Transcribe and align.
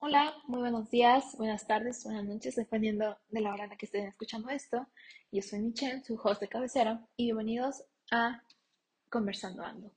Hola, 0.00 0.34
muy 0.46 0.60
buenos 0.60 0.90
días, 0.90 1.34
buenas 1.38 1.66
tardes, 1.66 2.04
buenas 2.04 2.26
noches, 2.26 2.56
dependiendo 2.56 3.16
de 3.30 3.40
la 3.40 3.54
hora 3.54 3.64
en 3.64 3.70
la 3.70 3.78
que 3.78 3.86
estén 3.86 4.06
escuchando 4.06 4.50
esto. 4.50 4.86
Yo 5.32 5.40
soy 5.40 5.60
Michelle, 5.60 6.04
su 6.04 6.20
host 6.22 6.42
de 6.42 6.48
cabecera, 6.48 7.06
y 7.16 7.24
bienvenidos 7.24 7.84
a 8.10 8.44
Conversando 9.08 9.62
Ando. 9.62 9.94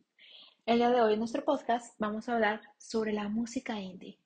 El 0.66 0.78
día 0.78 0.92
de 0.92 1.02
hoy 1.02 1.14
en 1.14 1.20
nuestro 1.20 1.44
podcast 1.44 1.94
vamos 2.00 2.30
a 2.30 2.36
hablar 2.36 2.62
sobre 2.78 3.12
la 3.12 3.28
música 3.28 3.82
indie. 3.82 4.18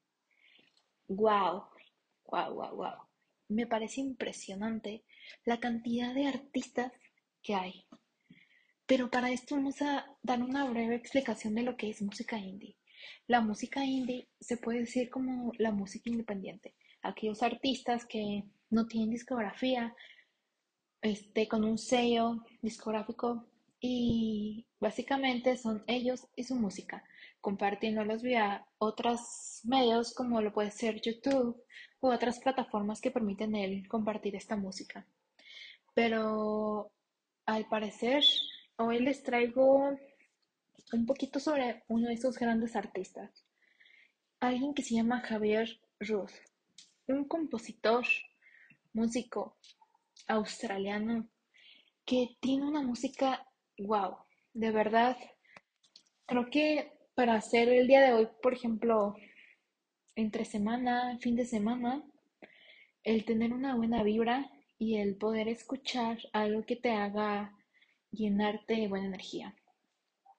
¡Wow! 1.07 1.63
¡Wow, 2.25 2.53
wow, 2.53 2.75
wow! 2.75 3.07
Me 3.47 3.65
parece 3.65 4.01
impresionante 4.01 5.03
la 5.45 5.59
cantidad 5.59 6.13
de 6.13 6.27
artistas 6.27 6.91
que 7.41 7.55
hay. 7.55 7.87
Pero 8.87 9.09
para 9.09 9.31
esto 9.31 9.55
vamos 9.55 9.81
a 9.81 10.05
dar 10.21 10.41
una 10.43 10.69
breve 10.69 10.95
explicación 10.95 11.55
de 11.55 11.63
lo 11.63 11.75
que 11.75 11.89
es 11.89 12.01
música 12.01 12.37
indie. 12.37 12.77
La 13.27 13.41
música 13.41 13.83
indie 13.83 14.27
se 14.39 14.57
puede 14.57 14.81
decir 14.81 15.09
como 15.09 15.51
la 15.57 15.71
música 15.71 16.09
independiente. 16.09 16.75
Aquellos 17.01 17.41
artistas 17.41 18.05
que 18.05 18.43
no 18.69 18.85
tienen 18.85 19.09
discografía, 19.09 19.95
este, 21.01 21.47
con 21.47 21.63
un 21.63 21.77
sello 21.77 22.43
discográfico 22.61 23.47
y 23.79 24.65
básicamente 24.79 25.57
son 25.57 25.83
ellos 25.87 26.27
y 26.35 26.43
su 26.43 26.55
música, 26.55 27.03
compartiéndolos 27.41 28.23
vía 28.23 28.65
otros 28.79 29.61
medios 29.63 30.13
como 30.13 30.41
lo 30.41 30.53
puede 30.53 30.71
ser 30.71 31.01
YouTube 31.01 31.61
u 32.01 32.07
otras 32.07 32.39
plataformas 32.39 33.01
que 33.01 33.11
permiten 33.11 33.55
él 33.55 33.87
compartir 33.87 34.35
esta 34.35 34.55
música. 34.55 35.07
Pero 35.93 36.91
al 37.45 37.67
parecer, 37.67 38.23
hoy 38.77 38.99
les 38.99 39.23
traigo 39.23 39.97
un 40.91 41.05
poquito 41.05 41.39
sobre 41.39 41.83
uno 41.87 42.07
de 42.07 42.13
esos 42.13 42.37
grandes 42.37 42.75
artistas, 42.75 43.45
alguien 44.39 44.73
que 44.73 44.83
se 44.83 44.95
llama 44.95 45.21
Javier 45.21 45.79
Ruth, 45.99 46.33
un 47.07 47.25
compositor, 47.25 48.05
músico 48.93 49.57
australiano 50.27 51.29
que 52.05 52.37
tiene 52.39 52.65
una 52.65 52.81
música 52.81 53.47
wow, 53.77 54.17
de 54.53 54.71
verdad. 54.71 55.17
Creo 56.25 56.49
que 56.49 56.91
para 57.15 57.35
hacer 57.35 57.69
el 57.69 57.87
día 57.87 58.01
de 58.01 58.13
hoy, 58.13 58.27
por 58.41 58.53
ejemplo, 58.53 59.15
entre 60.15 60.45
semana, 60.45 61.17
fin 61.19 61.35
de 61.35 61.45
semana, 61.45 62.03
el 63.03 63.25
tener 63.25 63.53
una 63.53 63.75
buena 63.75 64.03
vibra 64.03 64.51
y 64.77 64.97
el 64.97 65.15
poder 65.15 65.47
escuchar 65.47 66.17
algo 66.33 66.65
que 66.65 66.75
te 66.75 66.91
haga 66.91 67.54
llenarte 68.15 68.75
de 68.75 68.87
buena 68.87 69.07
energía. 69.07 69.55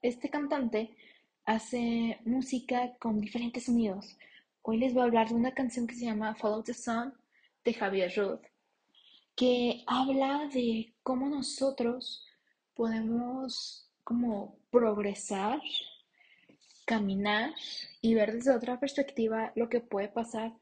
Este 0.02 0.30
cantante 0.30 0.96
hace 1.44 2.18
música 2.24 2.96
con 2.98 3.20
diferentes 3.20 3.64
sonidos. 3.64 4.16
Hoy 4.62 4.78
les 4.78 4.92
voy 4.92 5.02
a 5.02 5.06
hablar 5.06 5.28
de 5.28 5.34
una 5.34 5.55
canción 5.55 5.86
que 5.86 5.94
se 5.94 6.06
llama 6.06 6.34
Follow 6.34 6.62
the 6.62 6.74
Sun 6.74 7.14
de 7.64 7.74
Javier 7.74 8.12
Rudd, 8.16 8.41
que 9.36 9.84
habla 9.86 10.48
de 10.52 10.94
cómo 11.02 11.28
nosotros 11.28 12.27
podemos 12.74 13.88
como 14.02 14.58
progresar, 14.70 15.61
caminar 16.84 17.52
y 18.00 18.14
ver 18.14 18.33
desde 18.33 18.55
otra 18.55 18.78
perspectiva 18.78 19.52
lo 19.56 19.68
que 19.68 19.80
puede 19.80 20.08
pasar. 20.08 20.52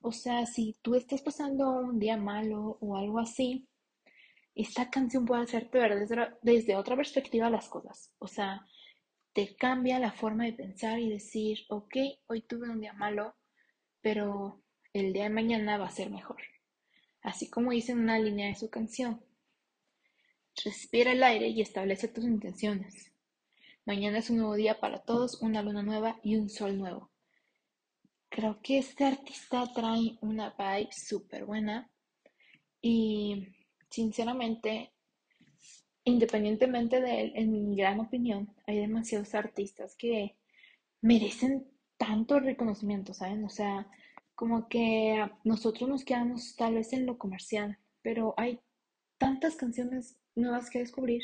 O 0.00 0.12
sea, 0.12 0.46
si 0.46 0.76
tú 0.82 0.94
estás 0.94 1.22
pasando 1.22 1.70
un 1.70 1.98
día 1.98 2.16
malo 2.16 2.78
o 2.80 2.96
algo 2.96 3.18
así, 3.18 3.66
esta 4.56 4.90
canción 4.90 5.24
puede 5.24 5.42
hacerte 5.42 5.78
ver 5.78 5.98
desde, 5.98 6.28
desde 6.42 6.76
otra 6.76 6.96
perspectiva 6.96 7.50
las 7.50 7.68
cosas. 7.68 8.12
O 8.18 8.26
sea, 8.26 8.66
te 9.32 9.54
cambia 9.56 9.98
la 10.00 10.12
forma 10.12 10.44
de 10.44 10.54
pensar 10.54 10.98
y 10.98 11.10
decir, 11.10 11.60
ok, 11.68 11.96
hoy 12.26 12.42
tuve 12.42 12.68
un 12.68 12.80
día 12.80 12.94
malo, 12.94 13.36
pero 14.00 14.62
el 14.92 15.12
día 15.12 15.24
de 15.24 15.30
mañana 15.30 15.78
va 15.78 15.86
a 15.86 15.90
ser 15.90 16.10
mejor. 16.10 16.42
Así 17.22 17.48
como 17.48 17.70
dice 17.70 17.92
en 17.92 18.00
una 18.00 18.18
línea 18.18 18.48
de 18.48 18.56
su 18.56 18.70
canción, 18.70 19.22
Respira 20.64 21.12
el 21.12 21.22
aire 21.22 21.48
y 21.48 21.60
establece 21.60 22.08
tus 22.08 22.24
intenciones. 22.24 23.12
Mañana 23.84 24.18
es 24.18 24.30
un 24.30 24.38
nuevo 24.38 24.54
día 24.54 24.80
para 24.80 25.00
todos, 25.00 25.42
una 25.42 25.62
luna 25.62 25.82
nueva 25.82 26.18
y 26.22 26.36
un 26.36 26.48
sol 26.48 26.78
nuevo. 26.78 27.10
Creo 28.30 28.60
que 28.62 28.78
este 28.78 29.04
artista 29.04 29.70
trae 29.74 30.16
una 30.22 30.54
vibe 30.58 30.88
súper 30.92 31.44
buena 31.44 31.90
y 32.80 33.48
sinceramente, 33.96 34.92
independientemente 36.04 37.00
de 37.00 37.20
él, 37.22 37.32
en 37.34 37.50
mi 37.50 37.76
gran 37.76 37.98
opinión, 37.98 38.54
hay 38.66 38.78
demasiados 38.78 39.34
artistas 39.34 39.96
que 39.96 40.36
merecen 41.00 41.66
tanto 41.96 42.38
reconocimiento, 42.38 43.14
¿saben? 43.14 43.42
O 43.44 43.48
sea, 43.48 43.88
como 44.34 44.68
que 44.68 45.26
nosotros 45.44 45.88
nos 45.88 46.04
quedamos 46.04 46.56
tal 46.56 46.74
vez 46.74 46.92
en 46.92 47.06
lo 47.06 47.16
comercial, 47.16 47.78
pero 48.02 48.34
hay 48.36 48.60
tantas 49.16 49.56
canciones 49.56 50.18
nuevas 50.34 50.68
que 50.68 50.80
descubrir 50.80 51.22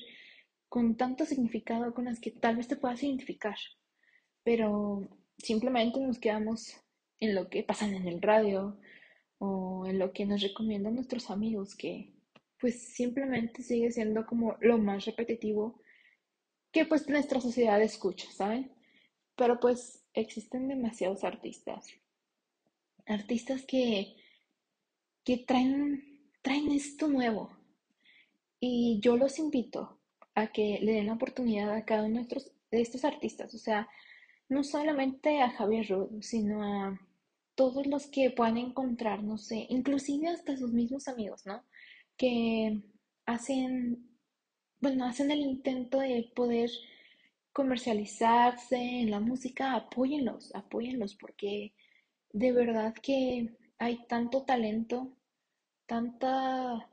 con 0.70 0.96
tanto 0.96 1.26
significado 1.26 1.92
con 1.92 2.06
las 2.06 2.20
que 2.20 2.30
tal 2.30 2.56
vez 2.56 2.68
te 2.68 2.76
puedas 2.76 3.02
identificar, 3.02 3.58
pero 4.44 5.06
simplemente 5.36 6.00
nos 6.00 6.18
quedamos 6.18 6.74
en 7.20 7.34
lo 7.34 7.50
que 7.50 7.62
pasan 7.64 7.92
en 7.94 8.08
el 8.08 8.22
radio 8.22 8.80
o 9.36 9.84
en 9.86 9.98
lo 9.98 10.14
que 10.14 10.24
nos 10.24 10.40
recomiendan 10.40 10.94
nuestros 10.94 11.28
amigos, 11.30 11.74
que 11.76 12.21
pues 12.62 12.80
simplemente 12.94 13.62
sigue 13.62 13.90
siendo 13.90 14.24
como 14.24 14.56
lo 14.60 14.78
más 14.78 15.04
repetitivo 15.04 15.82
que 16.70 16.86
pues 16.86 17.08
nuestra 17.08 17.40
sociedad 17.40 17.82
escucha, 17.82 18.30
¿saben? 18.30 18.72
Pero 19.36 19.60
pues 19.60 20.04
existen 20.14 20.68
demasiados 20.68 21.24
artistas, 21.24 21.88
artistas 23.04 23.64
que, 23.66 24.14
que 25.24 25.38
traen, 25.38 26.30
traen 26.40 26.70
esto 26.70 27.08
nuevo, 27.08 27.50
y 28.64 29.00
yo 29.00 29.16
los 29.16 29.40
invito 29.40 29.98
a 30.36 30.52
que 30.52 30.78
le 30.80 30.92
den 30.92 31.08
la 31.08 31.14
oportunidad 31.14 31.74
a 31.74 31.84
cada 31.84 32.04
uno 32.04 32.24
de, 32.24 32.80
estos 32.80 33.04
artistas, 33.04 33.52
o 33.54 33.58
sea, 33.58 33.88
no 34.48 34.62
solamente 34.62 35.42
a 35.42 35.50
Javier 35.50 35.88
Rudd, 35.88 36.22
sino 36.22 36.62
a 36.62 37.00
todos 37.56 37.88
los 37.88 38.06
que 38.06 38.30
puedan 38.30 38.58
encontrar, 38.58 39.24
no 39.24 39.36
sé, 39.36 39.66
inclusive 39.68 40.28
hasta 40.28 40.56
sus 40.56 40.72
mismos 40.72 41.08
amigos, 41.08 41.44
¿no? 41.44 41.64
Que 42.22 42.80
hacen, 43.26 44.08
bueno, 44.80 45.06
hacen 45.06 45.32
el 45.32 45.40
intento 45.40 45.98
de 45.98 46.30
poder 46.36 46.70
comercializarse 47.52 48.76
en 48.76 49.10
la 49.10 49.18
música, 49.18 49.74
apóyenlos, 49.74 50.54
apóyenlos, 50.54 51.16
porque 51.16 51.74
de 52.32 52.52
verdad 52.52 52.94
que 52.94 53.56
hay 53.78 54.06
tanto 54.06 54.44
talento, 54.44 55.16
tanta 55.86 56.88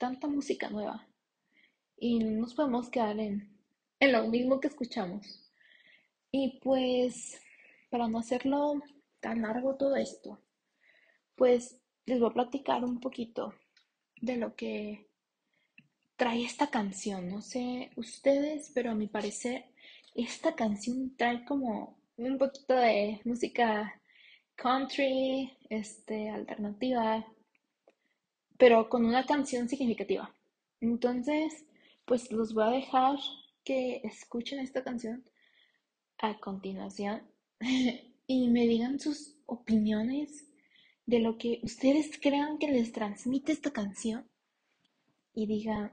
tanta 0.00 0.26
música 0.26 0.70
nueva 0.70 1.06
y 1.98 2.18
no 2.20 2.40
nos 2.40 2.54
podemos 2.54 2.88
quedar 2.88 3.20
en, 3.20 3.54
en 4.00 4.12
lo 4.12 4.26
mismo 4.28 4.58
que 4.58 4.68
escuchamos. 4.68 5.52
Y 6.32 6.58
pues, 6.60 7.38
para 7.90 8.08
no 8.08 8.18
hacerlo 8.18 8.80
tan 9.20 9.42
largo 9.42 9.76
todo 9.76 9.96
esto, 9.96 10.40
pues 11.34 11.78
les 12.06 12.18
voy 12.18 12.30
a 12.30 12.32
platicar 12.32 12.82
un 12.82 12.98
poquito 12.98 13.52
de 14.20 14.36
lo 14.36 14.54
que 14.54 15.08
trae 16.16 16.44
esta 16.44 16.70
canción. 16.70 17.28
No 17.28 17.40
sé 17.42 17.90
ustedes, 17.96 18.70
pero 18.74 18.90
a 18.90 18.94
mi 18.94 19.06
parecer, 19.06 19.64
esta 20.14 20.54
canción 20.54 21.16
trae 21.16 21.44
como 21.44 21.98
un 22.16 22.38
poquito 22.38 22.74
de 22.74 23.20
música 23.24 24.00
country, 24.56 25.56
este, 25.70 26.28
alternativa, 26.28 27.26
pero 28.58 28.88
con 28.90 29.06
una 29.06 29.24
canción 29.24 29.68
significativa. 29.68 30.34
Entonces, 30.80 31.64
pues 32.04 32.30
los 32.30 32.52
voy 32.52 32.64
a 32.64 32.76
dejar 32.76 33.16
que 33.64 34.02
escuchen 34.04 34.58
esta 34.58 34.84
canción 34.84 35.24
a 36.18 36.38
continuación 36.38 37.22
y 38.26 38.48
me 38.48 38.66
digan 38.66 39.00
sus 39.00 39.36
opiniones 39.46 40.49
de 41.10 41.18
lo 41.18 41.38
que 41.38 41.58
ustedes 41.64 42.20
crean 42.20 42.56
que 42.58 42.68
les 42.68 42.92
transmite 42.92 43.50
esta 43.50 43.72
canción 43.72 44.30
y 45.34 45.46
digan, 45.46 45.92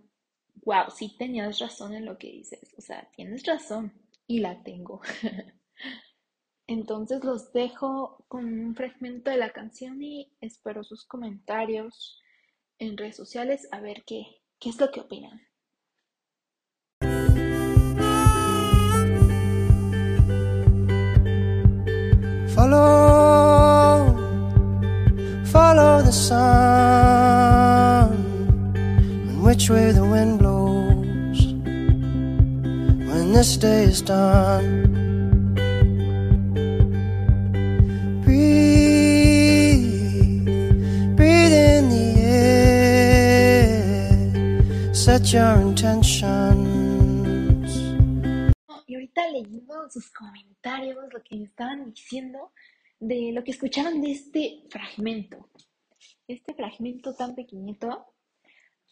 wow, 0.63 0.91
sí 0.95 1.15
tenías 1.17 1.57
razón 1.57 1.95
en 1.95 2.05
lo 2.05 2.19
que 2.19 2.31
dices, 2.31 2.75
o 2.77 2.81
sea, 2.81 3.09
tienes 3.15 3.43
razón 3.43 3.91
y 4.27 4.41
la 4.41 4.61
tengo. 4.61 5.01
Entonces 6.67 7.23
los 7.23 7.51
dejo 7.51 8.25
con 8.27 8.45
un 8.45 8.75
fragmento 8.75 9.31
de 9.31 9.37
la 9.37 9.51
canción 9.53 10.03
y 10.03 10.31
espero 10.39 10.83
sus 10.83 11.03
comentarios 11.03 12.21
en 12.77 12.95
redes 12.95 13.15
sociales 13.15 13.67
a 13.71 13.79
ver 13.79 14.03
qué, 14.05 14.23
qué 14.59 14.69
es 14.69 14.79
lo 14.79 14.91
que 14.91 14.99
opinan. 14.99 15.41
Follow, 22.53 22.96
the 26.07 26.13
sun, 26.13 28.07
and 29.27 29.43
which 29.43 29.69
way 29.69 29.91
the 29.91 30.05
wind 30.05 30.39
blows. 30.39 31.39
When 33.09 33.33
this 33.33 33.57
day 33.57 33.83
is 33.83 34.01
done. 34.01 34.85
Breathe, 38.23 39.83
breathe 41.17 41.55
in 41.75 41.89
the 41.89 42.07
air, 42.39 43.73
set 44.93 45.33
your 45.33 45.59
intentions. 45.59 46.47
Y 48.87 48.95
ahorita 48.95 49.27
leyendo 49.33 49.89
sus 49.89 50.09
comentarios, 50.11 51.11
lo 51.11 51.21
que 51.21 51.35
me 51.35 51.43
estaban 51.43 51.91
diciendo 51.91 52.53
de 52.97 53.33
lo 53.33 53.43
que 53.43 53.51
escucharon 53.51 54.01
de 54.01 54.11
este 54.11 54.63
fragmento. 54.69 55.49
Este 56.27 56.53
fragmento 56.53 57.15
tan 57.15 57.35
pequeñito, 57.35 58.05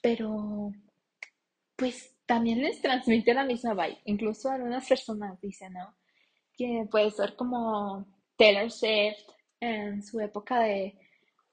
pero 0.01 0.71
pues 1.75 2.15
también 2.25 2.61
les 2.61 2.81
transmite 2.81 3.33
la 3.33 3.43
misma 3.43 3.73
vibe. 3.73 3.99
Incluso 4.05 4.49
algunas 4.49 4.87
personas 4.87 5.39
dicen, 5.41 5.73
¿no? 5.73 5.95
Que 6.57 6.87
puede 6.89 7.11
ser 7.11 7.35
como 7.35 8.05
Taylor 8.37 8.71
Swift 8.71 9.29
en 9.59 10.01
su 10.03 10.19
época 10.19 10.61
de, 10.61 10.97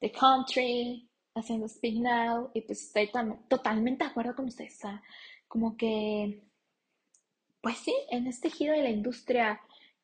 de 0.00 0.12
country, 0.12 1.08
haciendo 1.34 1.68
Speak 1.68 1.94
Now, 1.96 2.50
y 2.54 2.60
pues 2.62 2.82
estoy 2.82 3.10
totalmente 3.48 4.04
de 4.04 4.10
acuerdo 4.10 4.34
con 4.34 4.46
ustedes. 4.46 4.78
como 5.48 5.76
que, 5.76 6.42
pues 7.60 7.78
sí, 7.78 7.94
en 8.10 8.26
este 8.26 8.50
giro 8.50 8.72
de 8.72 8.82
la 8.82 8.90
industria 8.90 9.60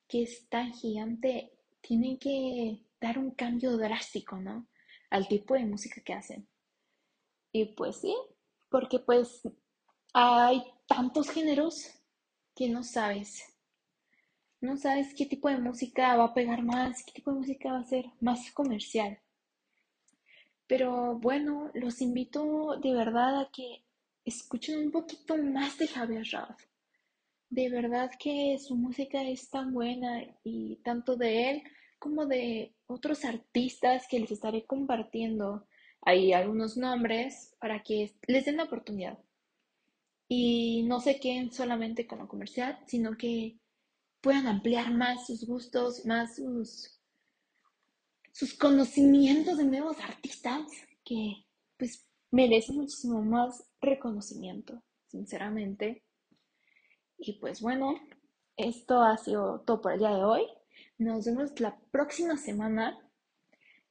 que 0.09 0.23
es 0.23 0.49
tan 0.49 0.73
gigante, 0.73 1.53
tienen 1.81 2.19
que 2.19 2.81
dar 3.01 3.19
un 3.19 3.31
cambio 3.33 3.77
drástico, 3.77 4.37
¿no? 4.39 4.67
Al 5.11 5.29
tipo 5.29 5.55
de 5.55 5.65
música 5.65 6.01
que 6.03 6.13
hacen. 6.13 6.47
Y 7.53 7.65
pues 7.67 7.97
sí, 7.97 8.15
porque 8.69 8.99
pues 8.99 9.43
hay 10.13 10.63
tantos 10.87 11.31
géneros 11.31 11.91
que 12.55 12.69
no 12.69 12.83
sabes. 12.83 13.45
No 14.61 14.77
sabes 14.77 15.15
qué 15.15 15.25
tipo 15.27 15.49
de 15.49 15.59
música 15.59 16.17
va 16.17 16.25
a 16.25 16.35
pegar 16.35 16.63
más, 16.63 17.05
qué 17.05 17.13
tipo 17.13 17.31
de 17.31 17.39
música 17.39 17.73
va 17.73 17.79
a 17.79 17.85
ser 17.85 18.07
más 18.21 18.51
comercial. 18.53 19.19
Pero 20.67 21.15
bueno, 21.15 21.71
los 21.75 22.03
invito 22.03 22.77
de 22.83 22.93
verdad 22.93 23.41
a 23.41 23.51
que 23.51 23.85
escuchen 24.25 24.79
un 24.79 24.91
poquito 24.91 25.37
más 25.37 25.79
de 25.79 25.89
Javier 25.89 26.27
Raff. 26.33 26.61
De 27.49 27.71
verdad 27.71 28.11
que 28.19 28.59
su 28.59 28.77
música 28.77 29.23
es 29.23 29.49
tan 29.49 29.73
buena 29.73 30.23
y 30.45 30.77
tanto 30.85 31.17
de 31.17 31.51
él 31.51 31.63
como 31.99 32.27
de 32.27 32.75
otros 32.87 33.25
artistas 33.25 34.07
que 34.09 34.21
les 34.21 34.31
estaré 34.31 34.65
compartiendo 34.67 35.67
ahí 36.03 36.33
algunos 36.33 36.77
nombres 36.77 37.55
para 37.61 37.83
que 37.83 38.15
les 38.27 38.45
den 38.45 38.59
la 38.59 38.65
oportunidad 38.65 39.19
y 40.29 40.83
no 40.83 41.01
se 41.01 41.19
queden 41.19 41.53
solamente 41.53 42.07
con 42.07 42.19
lo 42.19 42.29
comercial, 42.29 42.79
sino 42.87 43.17
que 43.17 43.59
puedan 44.21 44.47
ampliar 44.47 44.93
más 44.93 45.27
sus 45.27 45.47
gustos, 45.47 46.05
más 46.05 46.37
sus, 46.37 47.01
sus 48.33 48.55
conocimientos 48.55 49.57
de 49.57 49.65
nuevos 49.65 49.99
artistas 50.01 50.71
que 51.05 51.47
pues 51.79 52.07
merecen 52.31 52.77
muchísimo 52.77 53.23
más 53.23 53.65
reconocimiento, 53.81 54.83
sinceramente. 55.07 56.05
Y 57.17 57.39
pues 57.41 57.63
bueno, 57.63 57.95
esto 58.57 59.01
ha 59.01 59.17
sido 59.17 59.61
todo 59.61 59.81
por 59.81 59.93
el 59.93 60.01
día 60.01 60.11
de 60.11 60.25
hoy. 60.25 60.43
Nos 60.99 61.27
vemos 61.27 61.59
la 61.61 61.79
próxima 61.93 62.37
semana 62.37 62.99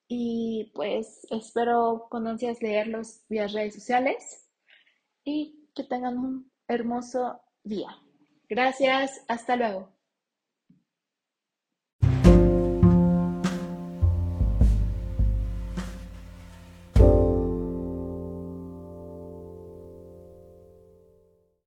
y 0.10 0.72
pues 0.76 1.26
espero 1.30 2.08
con 2.10 2.28
ansias 2.28 2.62
leerlos 2.62 3.22
vía 3.30 3.48
redes 3.48 3.76
sociales 3.76 4.50
y 5.24 5.70
que 5.74 5.86
tengan 5.86 6.18
un 6.18 6.52
hermoso 6.68 7.40
día. 7.64 7.90
Gracias, 8.50 9.24
hasta 9.30 9.56
luego. 9.56 9.97